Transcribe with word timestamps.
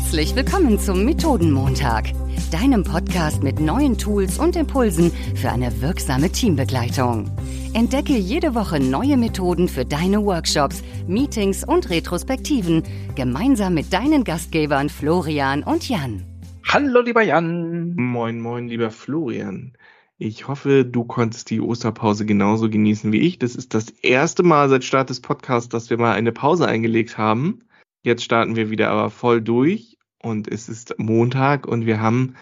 Herzlich 0.00 0.36
willkommen 0.36 0.78
zum 0.78 1.04
Methodenmontag, 1.04 2.12
deinem 2.52 2.84
Podcast 2.84 3.42
mit 3.42 3.58
neuen 3.58 3.98
Tools 3.98 4.38
und 4.38 4.54
Impulsen 4.54 5.10
für 5.34 5.50
eine 5.50 5.82
wirksame 5.82 6.30
Teambegleitung. 6.30 7.30
Entdecke 7.74 8.14
jede 8.14 8.54
Woche 8.54 8.78
neue 8.78 9.16
Methoden 9.16 9.68
für 9.68 9.84
deine 9.84 10.24
Workshops, 10.24 10.84
Meetings 11.08 11.64
und 11.64 11.90
Retrospektiven 11.90 12.84
gemeinsam 13.16 13.74
mit 13.74 13.92
deinen 13.92 14.22
Gastgebern 14.22 14.88
Florian 14.88 15.64
und 15.64 15.88
Jan. 15.88 16.24
Hallo, 16.66 17.00
lieber 17.00 17.22
Jan. 17.22 17.94
Moin, 17.96 18.40
moin, 18.40 18.68
lieber 18.68 18.92
Florian. 18.92 19.72
Ich 20.16 20.48
hoffe, 20.48 20.84
du 20.84 21.04
konntest 21.04 21.50
die 21.50 21.60
Osterpause 21.60 22.24
genauso 22.24 22.70
genießen 22.70 23.12
wie 23.12 23.20
ich. 23.20 23.40
Das 23.40 23.56
ist 23.56 23.74
das 23.74 23.90
erste 23.90 24.44
Mal 24.44 24.68
seit 24.68 24.84
Start 24.84 25.10
des 25.10 25.20
Podcasts, 25.20 25.68
dass 25.68 25.90
wir 25.90 25.98
mal 25.98 26.12
eine 26.14 26.32
Pause 26.32 26.66
eingelegt 26.66 27.18
haben. 27.18 27.62
Jetzt 28.02 28.24
starten 28.24 28.56
wir 28.56 28.70
wieder 28.70 28.90
aber 28.90 29.10
voll 29.10 29.42
durch 29.42 29.98
und 30.22 30.48
es 30.48 30.68
ist 30.68 30.98
Montag 30.98 31.66
und 31.66 31.86
wir 31.86 32.00
haben 32.00 32.36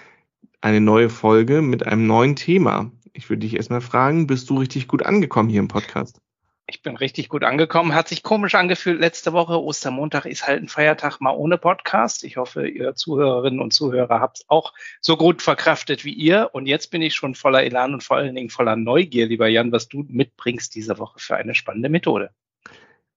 eine 0.61 0.81
neue 0.81 1.09
Folge 1.09 1.63
mit 1.63 1.87
einem 1.87 2.07
neuen 2.07 2.37
Thema. 2.37 2.91
Ich 3.13 3.31
würde 3.31 3.41
dich 3.41 3.57
erstmal 3.57 3.81
fragen, 3.81 4.27
bist 4.27 4.51
du 4.51 4.59
richtig 4.59 4.89
gut 4.89 5.05
angekommen 5.05 5.49
hier 5.49 5.61
im 5.61 5.69
Podcast? 5.69 6.21
Ich 6.69 6.83
bin 6.83 6.97
richtig 6.97 7.29
gut 7.29 7.45
angekommen. 7.45 7.95
Hat 7.95 8.09
sich 8.09 8.25
komisch 8.25 8.57
angefühlt 8.57 8.99
letzte 8.99 9.33
Woche. 9.33 9.63
Ostermontag 9.63 10.27
ist 10.27 10.49
halt 10.49 10.61
ein 10.61 10.69
Feiertag 10.69 11.21
mal 11.21 11.31
ohne 11.31 11.59
Podcast. 11.59 12.25
Ich 12.25 12.39
hoffe, 12.39 12.67
ihr 12.67 12.97
Zuhörerinnen 12.97 13.61
und 13.61 13.73
Zuhörer 13.73 14.19
habt 14.21 14.39
es 14.39 14.45
auch 14.49 14.75
so 15.01 15.17
gut 15.17 15.43
verkraftet 15.43 16.05
wie 16.05 16.13
ihr. 16.13 16.51
Und 16.53 16.67
jetzt 16.67 16.91
bin 16.91 17.03
ich 17.03 17.15
schon 17.15 17.37
voller 17.37 17.63
Elan 17.63 17.95
und 17.95 18.03
vor 18.03 18.17
allen 18.17 18.35
Dingen 18.35 18.51
voller 18.51 18.75
Neugier, 18.75 19.27
lieber 19.27 19.47
Jan, 19.47 19.71
was 19.71 19.89
du 19.89 20.05
mitbringst 20.09 20.75
diese 20.75 20.99
Woche 20.99 21.21
für 21.21 21.37
eine 21.37 21.55
spannende 21.55 21.89
Methode. 21.89 22.31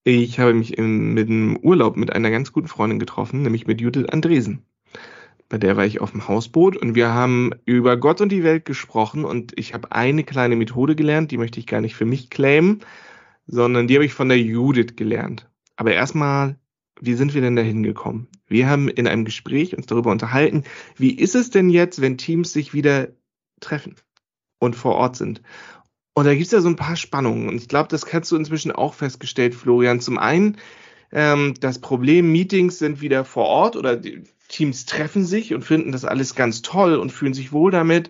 Ich 0.03 0.39
habe 0.39 0.53
mich 0.53 0.77
im, 0.77 1.13
mit 1.13 1.27
dem 1.27 1.57
Urlaub 1.57 1.97
mit 1.97 2.13
einer 2.13 2.31
ganz 2.31 2.53
guten 2.53 2.67
Freundin 2.67 2.99
getroffen, 2.99 3.41
nämlich 3.41 3.67
mit 3.67 3.81
Judith 3.81 4.07
Andresen. 4.09 4.65
Bei 5.49 5.57
der 5.57 5.75
war 5.75 5.85
ich 5.85 5.99
auf 5.99 6.11
dem 6.11 6.27
Hausboot 6.27 6.77
und 6.77 6.95
wir 6.95 7.09
haben 7.09 7.51
über 7.65 7.97
Gott 7.97 8.21
und 8.21 8.31
die 8.31 8.43
Welt 8.43 8.65
gesprochen 8.65 9.25
und 9.25 9.57
ich 9.57 9.73
habe 9.73 9.91
eine 9.91 10.23
kleine 10.23 10.55
Methode 10.55 10.95
gelernt, 10.95 11.31
die 11.31 11.37
möchte 11.37 11.59
ich 11.59 11.67
gar 11.67 11.81
nicht 11.81 11.95
für 11.95 12.05
mich 12.05 12.29
claimen, 12.29 12.79
sondern 13.47 13.87
die 13.87 13.95
habe 13.95 14.05
ich 14.05 14.13
von 14.13 14.29
der 14.29 14.39
Judith 14.39 14.95
gelernt. 14.95 15.49
Aber 15.75 15.91
erstmal, 15.91 16.57
wie 17.01 17.15
sind 17.15 17.33
wir 17.33 17.41
denn 17.41 17.55
da 17.55 17.63
hingekommen? 17.63 18.27
Wir 18.47 18.69
haben 18.69 18.89
in 18.89 19.07
einem 19.07 19.25
Gespräch 19.25 19.75
uns 19.75 19.87
darüber 19.87 20.11
unterhalten, 20.11 20.63
wie 20.95 21.15
ist 21.15 21.35
es 21.35 21.49
denn 21.49 21.69
jetzt, 21.69 21.99
wenn 21.99 22.17
Teams 22.17 22.53
sich 22.53 22.73
wieder 22.73 23.09
treffen 23.59 23.95
und 24.59 24.75
vor 24.75 24.95
Ort 24.95 25.15
sind? 25.15 25.41
Und 26.13 26.25
da 26.25 26.33
gibt 26.33 26.45
es 26.45 26.51
ja 26.51 26.61
so 26.61 26.69
ein 26.69 26.75
paar 26.75 26.95
Spannungen. 26.95 27.47
Und 27.49 27.55
ich 27.55 27.67
glaube, 27.67 27.89
das 27.89 28.05
kannst 28.05 28.31
du 28.31 28.35
inzwischen 28.35 28.71
auch 28.71 28.93
festgestellt, 28.93 29.55
Florian. 29.55 30.01
Zum 30.01 30.17
einen, 30.17 30.57
ähm, 31.11 31.53
das 31.59 31.79
Problem, 31.79 32.31
Meetings 32.31 32.79
sind 32.79 33.01
wieder 33.01 33.25
vor 33.25 33.45
Ort 33.45 33.75
oder 33.75 33.99
Teams 34.49 34.85
treffen 34.85 35.25
sich 35.25 35.53
und 35.53 35.63
finden 35.63 35.91
das 35.91 36.05
alles 36.05 36.35
ganz 36.35 36.61
toll 36.61 36.95
und 36.95 37.11
fühlen 37.11 37.33
sich 37.33 37.51
wohl 37.51 37.71
damit. 37.71 38.09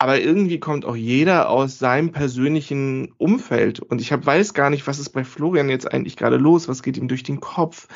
Aber 0.00 0.20
irgendwie 0.20 0.60
kommt 0.60 0.84
auch 0.84 0.94
jeder 0.94 1.50
aus 1.50 1.80
seinem 1.80 2.12
persönlichen 2.12 3.12
Umfeld. 3.18 3.80
Und 3.80 4.00
ich 4.00 4.12
hab, 4.12 4.24
weiß 4.24 4.54
gar 4.54 4.70
nicht, 4.70 4.86
was 4.86 5.00
ist 5.00 5.08
bei 5.08 5.24
Florian 5.24 5.68
jetzt 5.68 5.90
eigentlich 5.92 6.16
gerade 6.16 6.36
los? 6.36 6.68
Was 6.68 6.84
geht 6.84 6.96
ihm 6.96 7.08
durch 7.08 7.24
den 7.24 7.40
Kopf? 7.40 7.88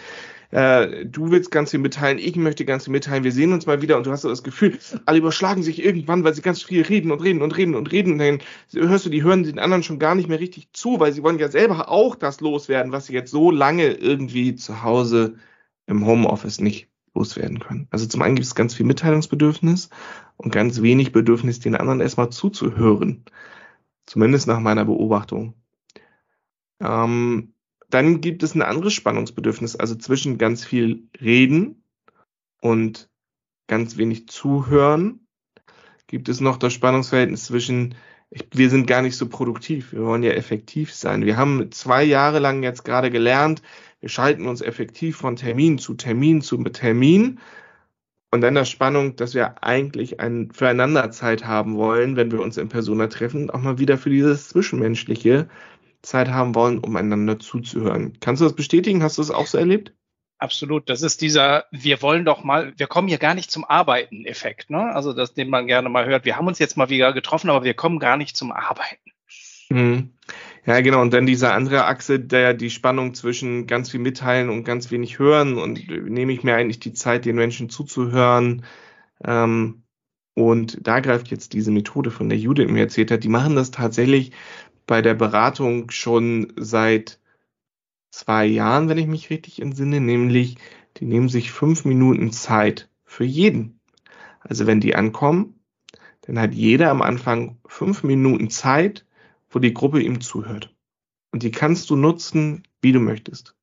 Äh, 0.53 1.07
du 1.07 1.31
willst 1.31 1.51
ganz 1.51 1.71
viel 1.71 1.81
mitteilen, 1.81 2.19
ich 2.19 2.37
möchte 2.37 2.67
ganz 2.67 2.85
viel 2.85 2.93
mitteilen, 2.93 3.25
wir 3.25 3.33
sehen 3.33 3.55
uns 3.55 3.65
mal 3.65 3.81
wieder 3.81 3.97
und 3.97 4.07
du 4.07 4.11
hast 4.13 4.21
so 4.21 4.29
das 4.29 4.43
Gefühl, 4.43 4.79
alle 5.07 5.19
überschlagen 5.19 5.63
sich 5.63 5.83
irgendwann, 5.83 6.25
weil 6.25 6.35
sie 6.35 6.43
ganz 6.43 6.63
viel 6.63 6.83
reden 6.83 7.11
und 7.11 7.23
reden 7.23 7.41
und 7.41 7.57
reden 7.57 7.75
und 7.75 7.91
reden. 7.91 8.13
Und 8.13 8.19
dann 8.19 8.39
hörst 8.73 9.07
du, 9.07 9.11
die 9.11 9.23
hören 9.23 9.45
den 9.45 9.59
anderen 9.59 9.83
schon 9.83 9.99
gar 9.99 10.15
nicht 10.15 10.29
mehr 10.29 10.41
richtig 10.41 10.69
zu, 10.75 11.01
weil 11.01 11.13
sie 11.13 11.23
wollen 11.23 11.39
ja 11.39 11.49
selber 11.49 11.89
auch 11.89 12.17
das 12.17 12.43
loswerden, 12.43 12.93
was 12.93 13.07
sie 13.07 13.15
jetzt 13.15 13.31
so 13.31 13.51
lange 13.51 13.93
irgendwie 13.93 14.55
zu 14.55 14.83
Hause 14.83 15.37
im 15.87 16.07
Homeoffice 16.07 16.61
nicht 16.61 16.89
loswerden 17.15 17.59
können. 17.59 17.89
Also 17.91 18.07
zum 18.07 18.21
einen 18.21 18.35
gibt 18.35 18.47
es 18.47 18.55
ganz 18.55 18.75
viel 18.75 18.85
Mitteilungsbedürfnis 18.85 19.89
und 20.37 20.53
ganz 20.53 20.83
wenig 20.83 21.13
Bedürfnis, 21.13 21.61
den 21.61 21.77
anderen 21.77 22.03
erstmal 22.03 22.29
zuzuhören. 22.29 23.25
Zumindest 24.05 24.47
nach 24.49 24.61
meiner 24.61 24.85
Beobachtung. 24.85 25.55
Ähm, 26.81 27.55
dann 27.93 28.23
gibt 28.23 28.43
es 28.43 28.55
ein 28.55 28.63
anderes 28.63 28.95
Spannungsbedürfnis, 28.95 29.77
also 29.77 29.95
zwischen 29.95 30.39
ganz 30.39 30.65
viel 30.65 31.09
Reden 31.21 31.85
und 32.61 33.11
ganz 33.67 33.99
wenig 33.99 34.29
Zuhören 34.29 35.27
gibt 36.07 36.29
es 36.29 36.41
noch 36.41 36.57
das 36.57 36.73
Spannungsverhältnis 36.73 37.45
zwischen, 37.45 37.95
ich, 38.31 38.47
wir 38.53 38.71
sind 38.71 38.87
gar 38.87 39.03
nicht 39.03 39.17
so 39.17 39.29
produktiv, 39.29 39.93
wir 39.93 40.05
wollen 40.05 40.23
ja 40.23 40.33
effektiv 40.33 40.93
sein. 40.93 41.25
Wir 41.25 41.37
haben 41.37 41.71
zwei 41.71 42.03
Jahre 42.03 42.39
lang 42.39 42.63
jetzt 42.63 42.85
gerade 42.85 43.11
gelernt, 43.11 43.63
wir 44.01 44.09
schalten 44.09 44.47
uns 44.47 44.63
effektiv 44.63 45.17
von 45.17 45.37
Termin 45.37 45.79
zu 45.79 45.95
Termin 45.95 46.41
zu 46.41 46.57
Termin. 46.65 47.41
Und 48.31 48.41
dann 48.41 48.55
das 48.55 48.71
Spannung, 48.71 49.17
dass 49.17 49.35
wir 49.35 49.63
eigentlich 49.63 50.19
ein 50.19 50.51
füreinander 50.51 51.11
Zeit 51.11 51.45
haben 51.45 51.77
wollen, 51.77 52.17
wenn 52.17 52.33
wir 52.33 52.41
uns 52.41 52.57
in 52.57 52.71
Persona 52.71 53.09
treffen, 53.09 53.51
auch 53.51 53.61
mal 53.61 53.79
wieder 53.79 53.99
für 53.99 54.09
dieses 54.09 54.49
Zwischenmenschliche, 54.49 55.49
Zeit 56.03 56.29
haben 56.29 56.55
wollen, 56.55 56.79
um 56.79 56.97
einander 56.97 57.39
zuzuhören. 57.39 58.19
Kannst 58.21 58.41
du 58.41 58.45
das 58.45 58.55
bestätigen? 58.55 59.03
Hast 59.03 59.19
du 59.19 59.23
das 59.23 59.31
auch 59.31 59.47
so 59.47 59.59
erlebt? 59.59 59.95
Absolut. 60.39 60.91
Das 60.91 61.03
ist 61.03 61.23
dieser, 61.23 61.67
wir 61.71 62.03
wollen 62.03 62.25
doch 62.25 62.43
mal, 62.43 62.73
wir 62.77 62.89
kommen 62.89 63.07
hier 63.07 63.19
gar 63.19 63.35
nicht 63.35 63.51
zum 63.51 63.65
Arbeiten 63.65 64.25
Effekt, 64.25 64.71
ne? 64.71 64.93
Also 64.93 65.13
das, 65.13 65.35
den 65.35 65.49
man 65.49 65.69
gerne 65.69 65.89
mal 65.89 66.05
hört. 66.05 66.25
Wir 66.25 66.37
haben 66.37 66.49
uns 66.49 66.59
jetzt 66.59 66.77
mal 66.77 66.89
wieder 66.91 67.13
getroffen, 67.13 67.49
aber 67.49 67.63
wir 67.65 67.75
kommen 67.75 68.01
gar 68.01 68.17
nicht 68.17 68.37
zum 68.37 68.51
Arbeiten. 68.51 69.13
Mhm. 69.69 70.11
Ja, 70.67 70.81
genau. 70.81 71.01
Und 71.01 71.13
dann 71.13 71.27
diese 71.27 71.53
andere 71.53 71.87
Achse, 71.87 72.19
der 72.19 72.55
die 72.55 72.71
Spannung 72.71 73.15
zwischen 73.15 73.69
ganz 73.69 73.91
viel 73.91 74.01
mitteilen 74.01 74.49
und 74.49 74.65
ganz 74.65 74.91
wenig 74.91 75.21
hören 75.21 75.59
und 75.59 75.89
nehme 75.89 76.33
ich 76.33 76.43
mir 76.43 76.57
eigentlich 76.57 76.81
die 76.81 76.93
Zeit, 76.93 77.25
den 77.25 77.37
Menschen 77.37 77.71
zuzuhören. 77.71 78.65
Ähm, 79.25 79.85
und 80.35 80.79
da 80.87 81.01
greift 81.01 81.29
jetzt 81.29 81.53
diese 81.53 81.71
Methode, 81.71 82.11
von 82.11 82.29
der 82.29 82.39
Judith 82.39 82.69
mir 82.69 82.81
erzählt 82.81 83.11
hat. 83.11 83.23
Die 83.23 83.29
machen 83.29 83.55
das 83.55 83.71
tatsächlich 83.71 84.33
bei 84.87 85.03
der 85.03 85.15
Beratung 85.15 85.91
schon 85.91 86.53
seit 86.57 87.21
zwei 88.11 88.47
Jahren, 88.47 88.89
wenn 88.89 88.99
ich 88.99 89.07
mich 89.07 89.31
richtig 89.31 89.61
entsinne, 89.61 90.01
nämlich 90.01 90.57
die 90.99 91.07
nehmen 91.07 91.29
sich 91.29 91.51
fünf 91.51 91.85
Minuten 91.85 92.33
Zeit 92.33 92.91
für 93.05 93.25
jeden. 93.25 93.81
Also 94.41 94.67
wenn 94.67 94.81
die 94.81 94.95
ankommen, 94.95 95.61
dann 96.23 96.39
hat 96.39 96.55
jeder 96.55 96.91
am 96.91 97.03
Anfang 97.03 97.59
fünf 97.67 98.03
Minuten 98.03 98.51
Zeit, 98.51 99.07
wo 99.51 99.59
die 99.59 99.75
Gruppe 99.75 100.03
ihm 100.03 100.21
zuhört. 100.21 100.75
Und 101.31 101.43
die 101.43 101.51
kannst 101.51 101.91
du 101.91 101.97
nutzen, 101.97 102.63
wie 102.81 102.93
du 102.93 103.01
möchtest. 103.01 103.57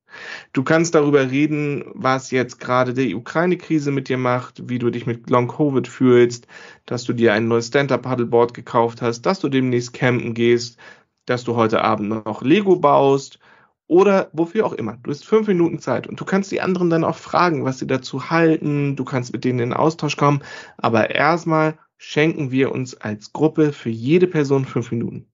Du 0.54 0.64
kannst 0.64 0.96
darüber 0.96 1.30
reden, 1.30 1.84
was 1.94 2.32
jetzt 2.32 2.60
gerade 2.60 2.96
die 2.96 3.14
Ukraine-Krise 3.14 3.92
mit 3.92 4.10
dir 4.10 4.18
macht, 4.18 4.68
wie 4.68 4.80
du 4.80 4.90
dich 4.90 5.06
mit 5.06 5.30
Long 5.30 5.48
Covid 5.48 5.88
fühlst, 5.88 6.48
dass 6.88 7.04
du 7.04 7.14
dir 7.14 7.34
ein 7.34 7.48
neues 7.48 7.68
Stand-Up-Paddleboard 7.68 8.56
gekauft 8.56 9.04
hast, 9.04 9.22
dass 9.22 9.40
du 9.40 9.50
demnächst 9.50 9.94
campen 9.94 10.34
gehst, 10.34 10.80
dass 11.30 11.44
du 11.44 11.56
heute 11.56 11.84
Abend 11.84 12.10
noch 12.10 12.42
Lego 12.42 12.76
baust 12.76 13.40
oder 13.88 14.30
wofür 14.34 14.66
auch 14.66 14.74
immer. 14.74 14.98
Du 15.04 15.12
hast 15.12 15.26
fünf 15.26 15.48
Minuten 15.48 15.80
Zeit 15.80 16.08
und 16.08 16.20
du 16.20 16.26
kannst 16.26 16.52
die 16.52 16.62
anderen 16.62 16.90
dann 16.90 17.04
auch 17.04 17.18
fragen, 17.18 17.66
was 17.66 17.80
sie 17.80 17.88
dazu 17.88 18.30
halten. 18.30 18.96
Du 18.96 19.04
kannst 19.04 19.34
mit 19.34 19.44
denen 19.44 19.60
in 19.60 19.74
Austausch 19.74 20.16
kommen. 20.16 20.44
Aber 20.78 21.10
erstmal 21.10 21.78
schenken 21.98 22.52
wir 22.52 22.72
uns 22.72 22.96
als 22.96 23.34
Gruppe 23.34 23.74
für 23.74 23.90
jede 23.90 24.28
Person 24.28 24.66
fünf 24.66 24.92
Minuten. 24.92 25.28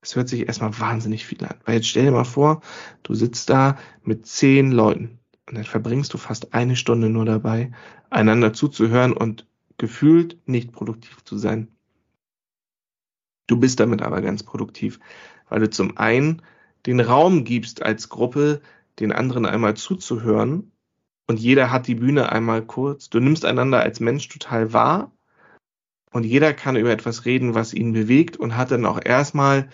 Das 0.00 0.16
hört 0.16 0.28
sich 0.28 0.46
erstmal 0.46 0.78
wahnsinnig 0.80 1.26
viel 1.26 1.44
an. 1.44 1.56
Weil 1.64 1.76
jetzt 1.76 1.88
stell 1.88 2.04
dir 2.04 2.10
mal 2.10 2.24
vor, 2.24 2.60
du 3.02 3.14
sitzt 3.14 3.50
da 3.50 3.78
mit 4.02 4.26
zehn 4.26 4.72
Leuten 4.72 5.20
und 5.48 5.56
dann 5.56 5.64
verbringst 5.64 6.12
du 6.12 6.18
fast 6.18 6.54
eine 6.54 6.76
Stunde 6.76 7.08
nur 7.08 7.24
dabei, 7.24 7.72
einander 8.10 8.52
zuzuhören 8.52 9.12
und 9.12 9.46
gefühlt 9.78 10.38
nicht 10.46 10.72
produktiv 10.72 11.24
zu 11.24 11.36
sein. 11.36 11.68
Du 13.46 13.56
bist 13.56 13.80
damit 13.80 14.02
aber 14.02 14.22
ganz 14.22 14.42
produktiv, 14.42 15.00
weil 15.48 15.60
du 15.60 15.70
zum 15.70 15.96
einen 15.96 16.42
den 16.86 17.00
Raum 17.00 17.44
gibst 17.44 17.82
als 17.82 18.08
Gruppe, 18.08 18.60
den 18.98 19.12
anderen 19.12 19.46
einmal 19.46 19.74
zuzuhören 19.74 20.72
und 21.26 21.38
jeder 21.38 21.70
hat 21.70 21.86
die 21.86 21.94
Bühne 21.94 22.30
einmal 22.30 22.62
kurz. 22.62 23.08
Du 23.08 23.20
nimmst 23.20 23.44
einander 23.44 23.80
als 23.80 24.00
Mensch 24.00 24.28
total 24.28 24.72
wahr 24.72 25.12
und 26.10 26.24
jeder 26.24 26.52
kann 26.52 26.76
über 26.76 26.90
etwas 26.90 27.24
reden, 27.24 27.54
was 27.54 27.72
ihn 27.72 27.92
bewegt 27.92 28.36
und 28.36 28.56
hat 28.56 28.70
dann 28.70 28.86
auch 28.86 29.00
erstmal 29.02 29.68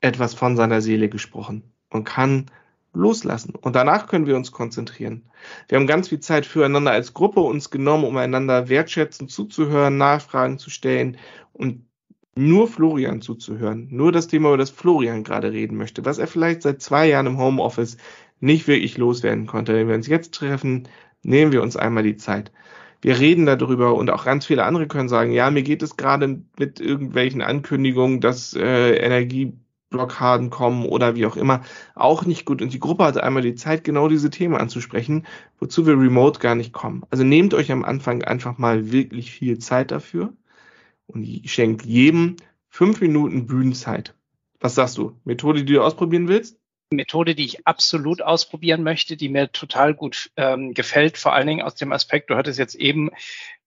etwas 0.00 0.34
von 0.34 0.56
seiner 0.56 0.80
Seele 0.82 1.08
gesprochen 1.08 1.64
und 1.90 2.04
kann 2.04 2.50
loslassen. 2.92 3.54
Und 3.54 3.74
danach 3.74 4.06
können 4.06 4.26
wir 4.26 4.36
uns 4.36 4.52
konzentrieren. 4.52 5.24
Wir 5.68 5.78
haben 5.78 5.86
ganz 5.86 6.10
viel 6.10 6.20
Zeit 6.20 6.46
füreinander 6.46 6.92
als 6.92 7.14
Gruppe 7.14 7.40
uns 7.40 7.70
genommen, 7.70 8.04
um 8.04 8.16
einander 8.16 8.68
wertschätzend 8.68 9.30
zuzuhören, 9.30 9.96
Nachfragen 9.96 10.58
zu 10.58 10.70
stellen 10.70 11.16
und 11.52 11.86
nur 12.36 12.68
Florian 12.68 13.20
zuzuhören, 13.20 13.88
nur 13.90 14.12
das 14.12 14.26
Thema, 14.26 14.48
über 14.48 14.58
das 14.58 14.70
Florian 14.70 15.24
gerade 15.24 15.52
reden 15.52 15.76
möchte, 15.76 16.04
was 16.04 16.18
er 16.18 16.26
vielleicht 16.26 16.62
seit 16.62 16.82
zwei 16.82 17.08
Jahren 17.08 17.26
im 17.26 17.38
Homeoffice 17.38 17.96
nicht 18.40 18.66
wirklich 18.66 18.98
loswerden 18.98 19.46
konnte. 19.46 19.74
Wenn 19.74 19.88
wir 19.88 19.94
uns 19.94 20.06
jetzt 20.06 20.34
treffen, 20.34 20.88
nehmen 21.22 21.52
wir 21.52 21.62
uns 21.62 21.76
einmal 21.76 22.02
die 22.02 22.16
Zeit. 22.16 22.52
Wir 23.02 23.18
reden 23.18 23.46
darüber 23.46 23.94
und 23.94 24.10
auch 24.10 24.24
ganz 24.24 24.46
viele 24.46 24.64
andere 24.64 24.86
können 24.86 25.08
sagen, 25.08 25.32
ja, 25.32 25.50
mir 25.50 25.62
geht 25.62 25.82
es 25.82 25.96
gerade 25.96 26.42
mit 26.58 26.80
irgendwelchen 26.80 27.42
Ankündigungen, 27.42 28.20
dass 28.20 28.54
äh, 28.54 28.96
Energie 28.96 29.52
Blockaden 29.90 30.50
kommen 30.50 30.86
oder 30.86 31.14
wie 31.14 31.26
auch 31.26 31.36
immer, 31.36 31.62
auch 31.94 32.24
nicht 32.24 32.46
gut. 32.46 32.62
Und 32.62 32.72
die 32.72 32.80
Gruppe 32.80 33.04
hatte 33.04 33.22
einmal 33.22 33.42
die 33.42 33.54
Zeit, 33.54 33.84
genau 33.84 34.08
diese 34.08 34.30
Themen 34.30 34.56
anzusprechen, 34.56 35.24
wozu 35.60 35.86
wir 35.86 35.94
remote 35.94 36.40
gar 36.40 36.56
nicht 36.56 36.72
kommen. 36.72 37.04
Also 37.10 37.22
nehmt 37.22 37.54
euch 37.54 37.70
am 37.70 37.84
Anfang 37.84 38.24
einfach 38.24 38.58
mal 38.58 38.90
wirklich 38.90 39.30
viel 39.30 39.58
Zeit 39.58 39.92
dafür 39.92 40.32
und 41.06 41.24
schenkt 41.48 41.84
jedem 41.84 42.36
fünf 42.68 43.00
Minuten 43.00 43.46
Bühnenzeit. 43.46 44.14
Was 44.60 44.74
sagst 44.74 44.98
du? 44.98 45.18
Methode, 45.24 45.64
die 45.64 45.72
du 45.74 45.82
ausprobieren 45.82 46.28
willst? 46.28 46.58
Methode, 46.94 47.34
die 47.34 47.44
ich 47.44 47.66
absolut 47.66 48.22
ausprobieren 48.22 48.82
möchte, 48.82 49.16
die 49.16 49.28
mir 49.28 49.52
total 49.52 49.94
gut 49.94 50.30
ähm, 50.36 50.74
gefällt, 50.74 51.18
vor 51.18 51.32
allen 51.32 51.46
Dingen 51.46 51.62
aus 51.62 51.74
dem 51.74 51.92
Aspekt, 51.92 52.30
du 52.30 52.36
hattest 52.36 52.58
jetzt 52.58 52.74
eben 52.74 53.10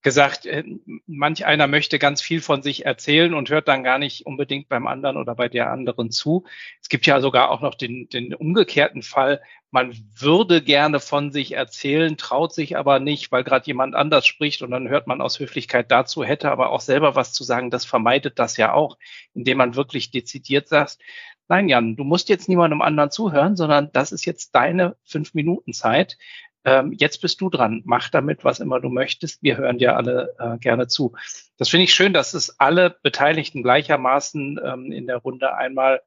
gesagt, 0.02 0.46
äh, 0.46 0.64
manch 1.06 1.46
einer 1.46 1.68
möchte 1.68 2.00
ganz 2.00 2.22
viel 2.22 2.42
von 2.42 2.62
sich 2.62 2.86
erzählen 2.86 3.34
und 3.34 3.50
hört 3.50 3.68
dann 3.68 3.84
gar 3.84 3.98
nicht 4.00 4.26
unbedingt 4.26 4.70
beim 4.70 4.88
anderen 4.88 5.18
oder 5.18 5.36
bei 5.36 5.50
der 5.50 5.72
anderen 5.72 6.12
zu. 6.12 6.46
Es 6.82 6.90
gibt 6.90 7.06
ja 7.06 7.20
sogar 7.20 7.52
auch 7.52 7.62
noch 7.62 7.76
den, 7.76 8.08
den 8.10 8.34
umgekehrten 8.34 9.02
Fall, 9.02 9.42
man 9.70 9.94
würde 10.16 10.62
gerne 10.62 11.00
von 11.02 11.32
sich 11.32 11.52
erzählen, 11.54 12.16
traut 12.16 12.54
sich 12.54 12.78
aber 12.78 13.00
nicht, 13.00 13.32
weil 13.32 13.44
gerade 13.44 13.66
jemand 13.68 13.96
anders 13.96 14.26
spricht 14.26 14.62
und 14.62 14.72
dann 14.72 14.88
hört 14.88 15.08
man 15.08 15.22
aus 15.22 15.40
Höflichkeit 15.40 15.92
dazu, 15.92 16.24
hätte 16.24 16.52
aber 16.52 16.72
auch 16.72 16.80
selber 16.80 17.16
was 17.16 17.34
zu 17.34 17.44
sagen. 17.44 17.70
Das 17.70 17.84
vermeidet 17.84 18.40
das 18.40 18.56
ja 18.56 18.74
auch, 18.74 18.98
indem 19.34 19.58
man 19.58 19.76
wirklich 19.76 20.10
dezidiert 20.10 20.70
sagt, 20.70 21.00
nein, 21.48 21.70
Jan, 21.70 21.96
du 21.96 22.04
musst 22.04 22.30
jetzt 22.30 22.50
niemandem 22.50 22.82
anderen 22.82 23.12
zuhören, 23.12 23.56
sondern 23.56 23.92
das 23.94 24.12
ist 24.12 24.26
jetzt 24.26 24.56
deine 24.56 24.96
fünf 25.04 25.34
Minuten 25.34 25.74
Zeit. 25.74 26.18
Ähm, 26.66 26.94
jetzt 26.98 27.22
bist 27.22 27.40
du 27.40 27.50
dran. 27.50 27.82
Mach 27.86 28.10
damit, 28.10 28.44
was 28.44 28.60
immer 28.60 28.80
du 28.80 28.90
möchtest. 28.90 29.42
Wir 29.42 29.58
hören 29.58 29.78
dir 29.78 29.96
alle 29.96 30.36
äh, 30.40 30.58
gerne 30.58 30.88
zu. 30.88 31.14
Das 31.58 31.70
finde 31.70 31.86
ich 31.86 31.94
schön, 31.94 32.14
dass 32.14 32.34
es 32.34 32.60
alle 32.60 32.98
Beteiligten 33.04 33.64
gleichermaßen 33.64 34.60
ähm, 34.64 34.92
in 34.92 35.08
der 35.08 35.18
Runde 35.18 35.56
einmal 35.56 36.02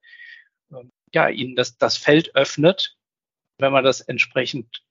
ähm, 0.72 0.92
ja, 1.14 1.28
ihnen 1.28 1.56
das, 1.56 1.78
das 1.78 1.96
Feld 1.96 2.34
öffnet, 2.34 2.96
wenn 3.58 3.72
man 3.72 3.84
das 3.84 4.00
entsprechend 4.00 4.82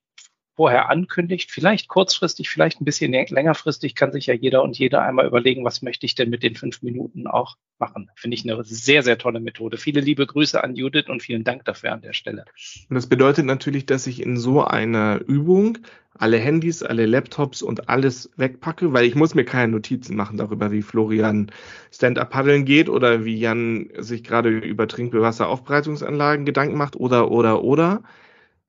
vorher 0.56 0.90
ankündigt, 0.90 1.50
vielleicht 1.50 1.88
kurzfristig, 1.88 2.50
vielleicht 2.50 2.80
ein 2.80 2.84
bisschen 2.84 3.12
längerfristig, 3.12 3.94
kann 3.94 4.12
sich 4.12 4.26
ja 4.26 4.34
jeder 4.34 4.62
und 4.62 4.78
jeder 4.78 5.02
einmal 5.02 5.26
überlegen, 5.26 5.64
was 5.64 5.82
möchte 5.82 6.06
ich 6.06 6.14
denn 6.14 6.30
mit 6.30 6.42
den 6.42 6.54
fünf 6.54 6.82
Minuten 6.82 7.26
auch 7.26 7.56
machen. 7.78 8.10
Finde 8.14 8.34
ich 8.34 8.48
eine 8.48 8.62
sehr, 8.64 9.02
sehr 9.02 9.18
tolle 9.18 9.40
Methode. 9.40 9.78
Viele 9.78 10.00
liebe 10.00 10.26
Grüße 10.26 10.62
an 10.62 10.76
Judith 10.76 11.08
und 11.08 11.22
vielen 11.22 11.44
Dank 11.44 11.64
dafür 11.64 11.92
an 11.92 12.02
der 12.02 12.12
Stelle. 12.12 12.44
Und 12.88 12.94
das 12.94 13.08
bedeutet 13.08 13.46
natürlich, 13.46 13.86
dass 13.86 14.06
ich 14.06 14.20
in 14.20 14.36
so 14.36 14.62
einer 14.62 15.20
Übung 15.26 15.78
alle 16.18 16.36
Handys, 16.36 16.82
alle 16.82 17.06
Laptops 17.06 17.62
und 17.62 17.88
alles 17.88 18.30
wegpacke, 18.36 18.92
weil 18.92 19.06
ich 19.06 19.14
muss 19.14 19.34
mir 19.34 19.44
keine 19.44 19.72
Notizen 19.72 20.16
machen 20.16 20.36
darüber, 20.36 20.70
wie 20.70 20.82
Florian 20.82 21.50
Stand-up 21.90 22.30
paddeln 22.30 22.66
geht 22.66 22.90
oder 22.90 23.24
wie 23.24 23.38
Jan 23.38 23.88
sich 23.96 24.22
gerade 24.22 24.50
über 24.50 24.86
Trinkbewasseraufbereitungsanlagen 24.86 26.44
Gedanken 26.44 26.76
macht 26.76 26.96
oder, 26.96 27.30
oder, 27.30 27.64
oder 27.64 28.02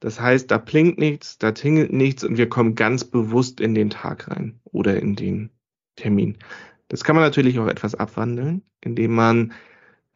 das 0.01 0.19
heißt, 0.19 0.49
da 0.49 0.57
blinkt 0.57 0.99
nichts, 0.99 1.37
da 1.37 1.51
tingelt 1.51 1.93
nichts 1.93 2.23
und 2.23 2.37
wir 2.37 2.49
kommen 2.49 2.75
ganz 2.75 3.05
bewusst 3.05 3.61
in 3.61 3.75
den 3.75 3.91
Tag 3.91 4.29
rein 4.29 4.59
oder 4.65 4.99
in 4.99 5.15
den 5.15 5.51
Termin. 5.95 6.39
Das 6.87 7.03
kann 7.03 7.15
man 7.15 7.23
natürlich 7.23 7.59
auch 7.59 7.67
etwas 7.67 7.95
abwandeln, 7.95 8.63
indem 8.81 9.13
man 9.13 9.53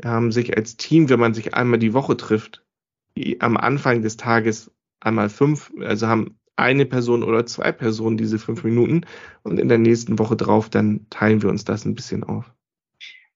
ähm, 0.04 0.32
sich 0.32 0.58
als 0.58 0.76
Team, 0.76 1.10
wenn 1.10 1.20
man 1.20 1.36
sich 1.36 1.54
einmal 1.54 1.80
die 1.80 1.94
Woche 1.94 2.18
trifft, 2.18 2.66
die 3.16 3.40
am 3.42 3.58
Anfang 3.58 4.02
des 4.02 4.18
Tages 4.18 4.72
einmal 5.00 5.30
fünf, 5.30 5.72
also 5.80 6.08
haben 6.08 6.40
eine 6.56 6.88
Person 6.88 7.24
oder 7.24 7.46
zwei 7.46 7.72
Personen 7.72 8.18
diese 8.18 8.40
fünf 8.40 8.64
Minuten 8.64 9.02
und 9.44 9.60
in 9.60 9.70
der 9.70 9.78
nächsten 9.78 10.18
Woche 10.18 10.36
drauf, 10.36 10.70
dann 10.70 11.06
teilen 11.12 11.44
wir 11.44 11.50
uns 11.50 11.64
das 11.64 11.86
ein 11.86 11.96
bisschen 11.96 12.24
auf 12.24 12.52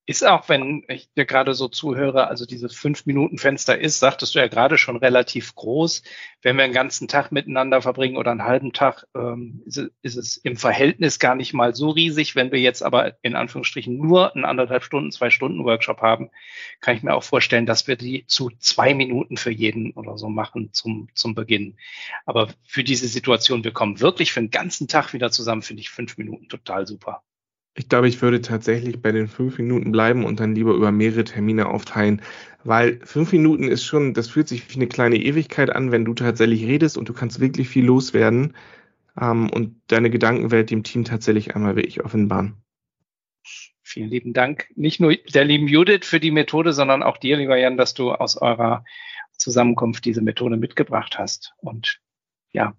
ist 0.10 0.26
auch, 0.26 0.50
wenn 0.50 0.84
ich 0.88 1.14
dir 1.14 1.26
gerade 1.26 1.54
so 1.54 1.68
zuhöre, 1.68 2.26
also 2.26 2.48
dieses 2.48 2.76
Fünf-Minuten-Fenster 2.76 3.78
ist, 3.78 4.00
sagtest 4.00 4.34
du 4.34 4.40
ja 4.40 4.48
gerade 4.48 4.80
schon 4.80 4.98
relativ 4.98 5.54
groß. 5.54 6.02
Wenn 6.42 6.58
wir 6.58 6.64
einen 6.64 6.74
ganzen 6.74 7.08
Tag 7.08 7.32
miteinander 7.32 7.84
verbringen 7.84 8.18
oder 8.18 8.32
einen 8.32 8.44
halben 8.44 8.74
Tag, 8.74 9.06
ähm, 9.14 9.62
ist, 9.68 9.78
ist, 10.02 10.16
es 10.16 10.38
im 10.38 10.58
Verhältnis 10.58 11.20
gar 11.20 11.36
nicht 11.36 11.54
mal 11.54 11.76
so 11.76 11.92
riesig. 11.92 12.36
Wenn 12.36 12.52
wir 12.52 12.60
jetzt 12.60 12.82
aber 12.82 13.18
in 13.22 13.36
Anführungsstrichen 13.36 14.00
nur 14.00 14.34
einen 14.34 14.46
anderthalb 14.46 14.84
Stunden, 14.84 15.12
zwei 15.12 15.30
Stunden 15.30 15.64
Workshop 15.64 16.02
haben, 16.02 16.32
kann 16.82 16.96
ich 16.96 17.04
mir 17.04 17.14
auch 17.14 17.24
vorstellen, 17.24 17.68
dass 17.68 17.88
wir 17.88 17.96
die 17.96 18.26
zu 18.26 18.50
zwei 18.58 18.96
Minuten 18.96 19.38
für 19.38 19.52
jeden 19.52 19.92
oder 19.92 20.18
so 20.18 20.28
machen 20.28 20.74
zum, 20.74 21.10
zum 21.14 21.36
Beginn. 21.36 21.78
Aber 22.26 22.50
für 22.64 22.84
diese 22.84 23.08
Situation, 23.08 23.64
wir 23.64 23.74
kommen 23.74 24.00
wirklich 24.00 24.34
für 24.34 24.40
einen 24.40 24.50
ganzen 24.50 24.88
Tag 24.88 25.14
wieder 25.14 25.30
zusammen, 25.30 25.62
finde 25.62 25.82
ich 25.82 25.92
fünf 25.92 26.18
Minuten 26.18 26.50
total 26.50 26.88
super. 26.88 27.22
Ich 27.76 27.88
glaube, 27.88 28.08
ich 28.08 28.22
würde 28.22 28.42
tatsächlich 28.42 29.02
bei 29.02 29.12
den 29.12 29.28
fünf 29.28 29.58
Minuten 29.58 29.92
bleiben 29.92 30.26
und 30.26 30.40
dann 30.40 30.56
lieber 30.56 30.74
über 30.74 30.92
mehrere 30.92 31.24
Termine 31.24 31.68
aufteilen, 31.68 32.22
weil 32.64 33.00
fünf 33.06 33.32
Minuten 33.32 33.68
ist 33.70 33.86
schon, 33.86 34.14
das 34.14 34.28
fühlt 34.28 34.48
sich 34.48 34.70
wie 34.70 34.76
eine 34.76 34.88
kleine 34.88 35.18
Ewigkeit 35.18 35.70
an, 35.70 35.92
wenn 35.92 36.04
du 36.04 36.14
tatsächlich 36.14 36.66
redest 36.66 36.98
und 36.98 37.08
du 37.08 37.14
kannst 37.14 37.40
wirklich 37.40 37.70
viel 37.70 37.86
loswerden 37.86 38.56
ähm, 39.20 39.50
und 39.50 39.82
deine 39.88 40.10
Gedankenwelt 40.10 40.72
dem 40.72 40.84
Team 40.84 41.06
tatsächlich 41.06 41.56
einmal 41.56 41.76
wirklich 41.76 42.04
offenbaren. 42.04 42.58
Vielen 43.82 44.10
lieben 44.10 44.34
Dank. 44.34 44.68
Nicht 44.76 45.00
nur 45.00 45.16
der 45.16 45.46
lieben 45.46 45.68
Judith 45.68 46.06
für 46.06 46.20
die 46.20 46.32
Methode, 46.32 46.74
sondern 46.74 47.02
auch 47.02 47.18
dir, 47.18 47.38
lieber 47.38 47.58
Jan, 47.58 47.78
dass 47.78 47.94
du 47.94 48.12
aus 48.12 48.38
eurer 48.38 48.84
Zusammenkunft 49.38 50.06
diese 50.06 50.22
Methode 50.22 50.58
mitgebracht 50.58 51.18
hast. 51.18 51.54
Und 51.58 52.00
ja, 52.52 52.76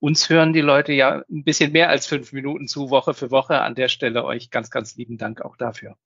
uns 0.00 0.28
hören 0.28 0.52
die 0.52 0.60
Leute 0.60 0.92
ja 0.92 1.22
ein 1.30 1.44
bisschen 1.44 1.72
mehr 1.72 1.88
als 1.88 2.06
fünf 2.06 2.32
Minuten 2.32 2.68
zu, 2.68 2.90
Woche 2.90 3.14
für 3.14 3.30
Woche. 3.30 3.60
An 3.60 3.74
der 3.74 3.88
Stelle 3.88 4.24
euch 4.24 4.50
ganz, 4.50 4.70
ganz 4.70 4.96
lieben 4.96 5.18
Dank 5.18 5.40
auch 5.42 5.56
dafür. 5.56 5.96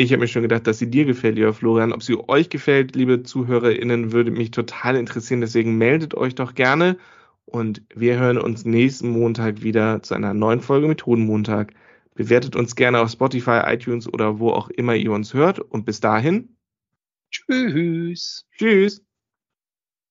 Ich 0.00 0.12
habe 0.12 0.20
mir 0.20 0.28
schon 0.28 0.42
gedacht, 0.42 0.66
dass 0.68 0.78
sie 0.78 0.88
dir 0.88 1.04
gefällt, 1.04 1.34
lieber 1.34 1.52
Florian. 1.52 1.92
Ob 1.92 2.04
sie 2.04 2.16
euch 2.28 2.50
gefällt, 2.50 2.94
liebe 2.94 3.24
ZuhörerInnen, 3.24 4.12
würde 4.12 4.30
mich 4.30 4.52
total 4.52 4.94
interessieren. 4.94 5.40
Deswegen 5.40 5.76
meldet 5.76 6.14
euch 6.14 6.36
doch 6.36 6.54
gerne. 6.54 6.96
Und 7.44 7.82
wir 7.94 8.18
hören 8.18 8.38
uns 8.38 8.64
nächsten 8.64 9.08
Montag 9.08 9.62
wieder 9.62 10.02
zu 10.02 10.14
einer 10.14 10.34
neuen 10.34 10.60
Folge 10.60 10.86
Methodenmontag. 10.86 11.72
Bewertet 12.14 12.54
uns 12.54 12.76
gerne 12.76 13.00
auf 13.00 13.10
Spotify, 13.10 13.62
iTunes 13.64 14.06
oder 14.12 14.38
wo 14.38 14.50
auch 14.50 14.70
immer 14.70 14.94
ihr 14.94 15.10
uns 15.10 15.34
hört. 15.34 15.58
Und 15.58 15.84
bis 15.84 15.98
dahin. 15.98 16.56
Tschüss. 17.30 18.46
Tschüss. 18.56 19.07